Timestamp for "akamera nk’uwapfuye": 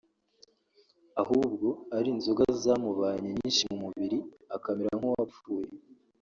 4.55-5.69